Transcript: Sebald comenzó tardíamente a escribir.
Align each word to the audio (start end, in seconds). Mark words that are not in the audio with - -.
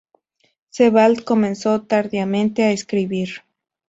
Sebald 0.71 1.23
comenzó 1.25 1.83
tardíamente 1.83 2.63
a 2.63 2.71
escribir. 2.71 3.43